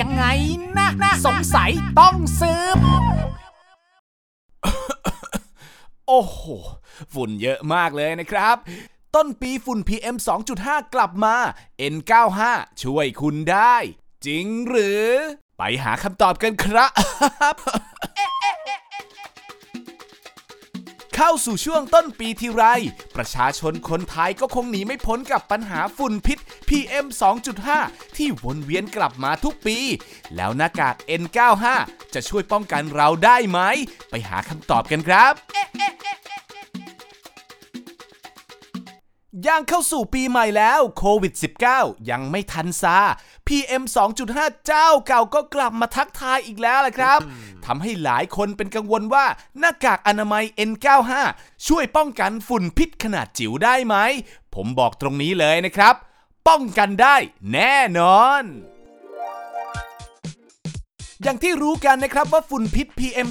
[0.00, 0.24] ยังไง
[0.76, 2.78] นะนะสงสัยต้องสืบ
[6.08, 6.40] โอ้โห
[7.12, 8.56] ฝุ่นเยอะมากเลยนะครับ
[9.14, 10.16] ต้นปีฝุ่น PM
[10.54, 11.36] 2.5 กลับมา
[11.94, 12.40] N95
[12.82, 13.76] ช่วยคุณได้
[14.26, 15.08] จริงหรือ
[15.58, 17.56] ไปหาคำตอบกันครับ
[21.20, 22.64] เข้าสู่ช่วงต้นปีทีไร
[23.16, 26.38] ประชาชนคนไทยก็คงหนีไม่พ้นกับปัญหาฝุ่นพิษ
[26.68, 27.06] PM
[27.60, 29.78] 2.5 ที่วนเวียนกลับมาทุกปี
[30.36, 31.64] แล้วหน้ากาก N95
[32.14, 33.60] จะช่วยป้องกันเราได้ไหม
[34.10, 35.32] ไปหาคำตอบกันครับ
[39.46, 41.34] ย่างเข้าสู่ปีใหม่แล้วโควิด
[41.70, 42.96] -19 ยังไม่ทันซา
[43.46, 43.82] PM
[44.24, 47.20] 2.5 เจ้าเก่าก็กลับมาทักทายอีกแล้วแหละครับ
[47.66, 49.26] ทำให้หลายคนเป็นกังวลว่า
[49.58, 51.12] หน้ากากอนามัย N95
[51.66, 53.96] ช่วยป้องกันฝุ่นพิษขนาดจิ๋วได้ไหม
[54.54, 55.94] ผมบอกตรงนี้เลยนะครับ
[56.48, 57.16] ป้องกันได้
[57.52, 58.44] แน่นอน
[61.22, 63.28] อย่างที่รู้กันนะครับว่าฝุ่นพิษ PM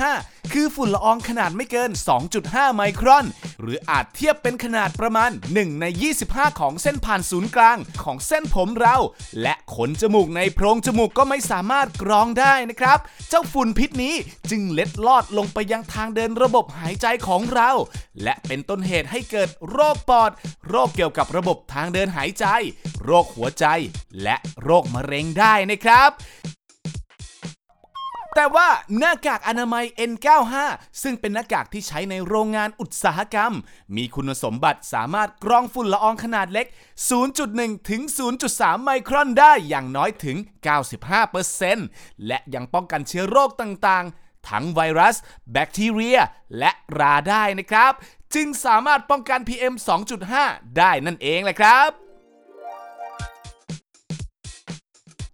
[0.00, 1.90] 2.5 คือฝุ่นละอองขนาดไม่เกิน
[2.32, 3.26] 2.5 ไมครอน
[3.60, 5.84] หรืออาจเทียบเป็นขนาดประมาณ 1 ใน
[6.22, 8.96] 25 ของเส้นผ่านศูนย์กลางของเส้นผมเรา
[9.42, 12.98] และขนจมูกในโพรงจมูกก็ไม่สามารถกรองได้นะครับ
[13.28, 14.14] เจ้าฝุ่นพิษนี้
[14.50, 17.70] จึงเล็ดลอดลงไปยังทางเดินระบบหายใจของเรา
[18.22, 20.30] และเป็นต้นเหตุให้เกิดโรคปอด
[20.68, 22.46] โรคเกี่ยวกับระบบทางเดินหายใจ
[23.04, 23.64] โรคหัวใจ
[24.22, 26.10] และโรคมะเร็งได้นะครับ
[28.40, 30.54] แต่ว่าหน้ากากอนามัย N95
[31.02, 33.52] ซึ่งเป็นหน้ากากที่ใช้ในโรงงานอุตสาหกรรม
[33.96, 36.66] มีคุณสมบัติสามารถกรองฝุ่นละอองขนาดเล็ก
[37.28, 38.02] 0.1 ถึง
[38.42, 40.36] 0.3 ไมครอนได้อย่างน้อยถึง
[41.52, 45.16] 95%และยังป้องกันเชื้อโรคต่างๆ ทั้งไวรัส
[45.52, 46.18] แบคทีเรีย
[46.58, 47.92] และราได้นะครับ
[48.34, 49.74] จึงสามารถป้องกัน PM
[50.26, 52.07] 2.5 ได้นั่นเองแหละครับ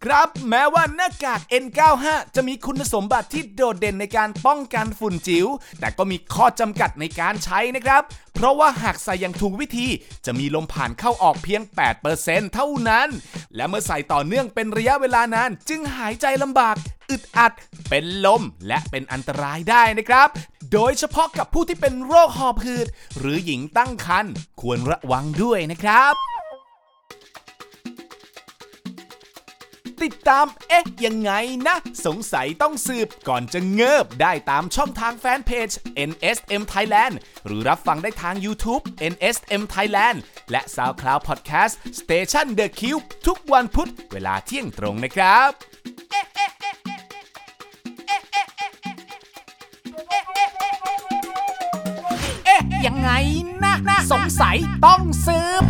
[0.04, 5.46] ครับ แม้ว่าหน้ากาก N95 จะมีคุณสมบัติที่โดดเด่นในการป้องกันฝุ่นจิ๋ว
[5.80, 8.02] แต่ก็มีข้อจำกัดในการใช้นะครับ
[8.34, 9.88] เพราะว่าหากใส่อย่างถูกวิธี
[10.26, 11.62] จะมีลมผ่านเข้าออกเพียง
[12.08, 13.08] 8%เท่านั้น
[13.56, 16.76] และเมื่อใส่ต่อเนื่องเป็นระยะเวลานาน จึงหายใจลำบาก
[17.10, 17.52] อึดอัด
[17.88, 20.28] เป็นลมและเป็นอันตรายได้นะครับ
[20.72, 22.86] โดยเฉพาะกับผู้ที่เป็นโรคหอบหืด
[23.18, 26.33] หรือหญิงตั้งครรภ์ควรระวังด้วยนะครับ
[30.04, 31.32] ติดตาม เอ๊ะ ยังไง
[31.66, 31.76] นะ
[32.06, 35.70] สงสัยต้องสืบก่อนจะเงิบได้ตามช่องทางแฟนเพจ
[36.10, 37.14] NSM Thailand
[37.46, 38.82] หรือรับฟังได้ทาง YouTube
[39.12, 40.18] NSM Thailand
[40.50, 45.50] และ SoundCloud Podcast Station The Cube ทุกวันพุธเวลาเที่ยงตรงนะครับ
[52.46, 53.10] เอ๊ะยังไง
[53.62, 55.64] นะนะ สงสัยต้องสืบ